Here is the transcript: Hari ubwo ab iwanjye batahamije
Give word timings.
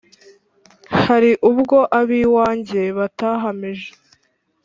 Hari 1.03 1.31
ubwo 1.49 1.77
ab 1.99 2.09
iwanjye 2.23 2.81
batahamije 2.97 3.89